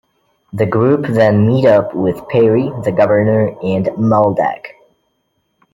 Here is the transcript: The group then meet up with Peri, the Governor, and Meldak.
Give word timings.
The 0.51 0.65
group 0.65 1.05
then 1.05 1.45
meet 1.45 1.63
up 1.67 1.93
with 1.93 2.27
Peri, 2.27 2.71
the 2.83 2.91
Governor, 2.91 3.49
and 3.61 3.85
Meldak. 3.99 4.69